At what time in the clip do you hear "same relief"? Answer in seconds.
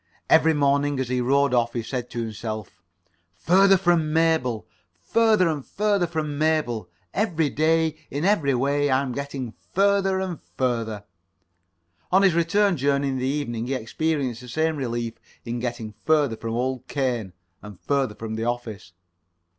14.49-15.13